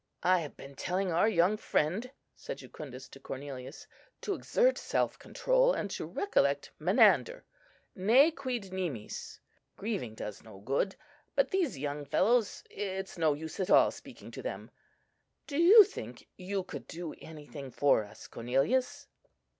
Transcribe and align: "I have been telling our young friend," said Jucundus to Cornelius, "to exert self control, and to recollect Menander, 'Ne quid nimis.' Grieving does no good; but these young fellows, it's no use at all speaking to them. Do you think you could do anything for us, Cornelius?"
"I 0.23 0.39
have 0.39 0.57
been 0.57 0.73
telling 0.73 1.11
our 1.11 1.29
young 1.29 1.57
friend," 1.57 2.09
said 2.35 2.57
Jucundus 2.57 3.07
to 3.09 3.19
Cornelius, 3.19 3.85
"to 4.21 4.33
exert 4.33 4.79
self 4.79 5.19
control, 5.19 5.73
and 5.73 5.91
to 5.91 6.07
recollect 6.07 6.71
Menander, 6.79 7.43
'Ne 7.93 8.31
quid 8.31 8.71
nimis.' 8.73 9.39
Grieving 9.77 10.15
does 10.15 10.41
no 10.41 10.57
good; 10.57 10.95
but 11.35 11.51
these 11.51 11.77
young 11.77 12.03
fellows, 12.05 12.63
it's 12.71 13.19
no 13.19 13.33
use 13.35 13.59
at 13.59 13.69
all 13.69 13.91
speaking 13.91 14.31
to 14.31 14.41
them. 14.41 14.71
Do 15.45 15.59
you 15.59 15.83
think 15.83 16.27
you 16.35 16.63
could 16.63 16.87
do 16.87 17.13
anything 17.21 17.69
for 17.69 18.03
us, 18.03 18.25
Cornelius?" 18.27 19.07